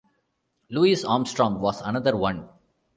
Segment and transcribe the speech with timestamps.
[0.71, 2.49] Louis Armstrong was another one.